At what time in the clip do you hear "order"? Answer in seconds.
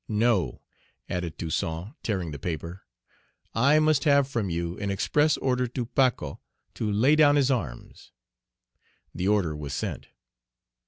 5.37-5.67, 9.27-9.55